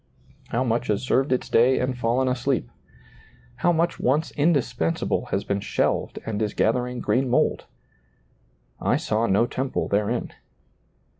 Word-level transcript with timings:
how 0.47 0.63
much 0.63 0.87
has 0.87 1.03
served 1.03 1.31
its 1.31 1.47
day 1.47 1.77
and 1.77 1.95
fallen 1.95 2.27
asleep! 2.27 2.71
how 3.57 3.71
much 3.71 3.99
once 3.99 4.31
indispensable 4.31 5.25
has 5.25 5.43
been 5.43 5.59
shelved 5.59 6.17
and 6.25 6.41
is 6.41 6.55
gathering 6.55 6.99
green 6.99 7.29
mold!" 7.29 7.65
I 8.91 8.97
saw 8.97 9.27
no 9.27 9.45
temple 9.45 9.87
therein." 9.89 10.33